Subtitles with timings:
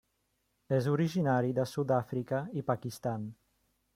[0.77, 3.29] És originari de Sud-àfrica i Pakistan.